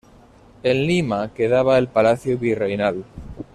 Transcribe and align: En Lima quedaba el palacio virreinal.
En 0.63 0.87
Lima 0.87 1.31
quedaba 1.31 1.77
el 1.77 1.87
palacio 1.87 2.35
virreinal. 2.35 3.03